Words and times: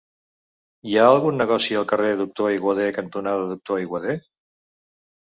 Hi 0.91 0.95
ha 1.01 1.01
algun 1.09 1.35
negoci 1.41 1.77
al 1.81 1.85
carrer 1.91 2.09
Doctor 2.21 2.47
Aiguader 2.53 2.87
cantonada 2.97 3.45
Doctor 3.53 3.79
Aiguader? 3.83 4.17